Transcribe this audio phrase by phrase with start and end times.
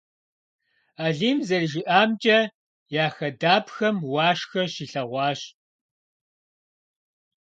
[1.05, 2.39] Алим зэрыжиӏэмкӏэ,
[3.03, 5.41] я хадапхэм уашхэ щилъэгъуащ.